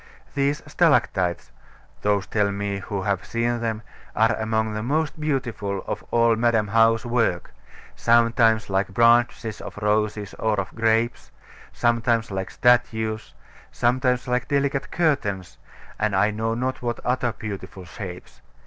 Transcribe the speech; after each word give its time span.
These 0.33 0.63
stalactites 0.65 1.51
(those 2.01 2.25
tell 2.25 2.51
me 2.51 2.79
who 2.79 3.03
have 3.03 3.23
seen 3.23 3.59
them) 3.59 3.83
are 4.15 4.35
among 4.39 4.73
the 4.73 4.81
most 4.81 5.19
beautiful 5.19 5.83
of 5.85 6.03
all 6.09 6.35
Madam 6.35 6.69
How's 6.69 7.05
work; 7.05 7.51
sometimes 7.95 8.67
like 8.67 8.87
branches 8.87 9.61
of 9.61 9.77
roses 9.77 10.33
or 10.39 10.59
of 10.59 10.73
grapes; 10.73 11.29
sometimes 11.71 12.31
like 12.31 12.49
statues; 12.49 13.35
sometimes 13.71 14.27
like 14.27 14.47
delicate 14.47 14.89
curtains, 14.89 15.59
and 15.99 16.15
I 16.15 16.31
know 16.31 16.55
not 16.55 16.81
what 16.81 16.99
other 17.01 17.31
beautiful 17.33 17.85
shapes. 17.85 18.41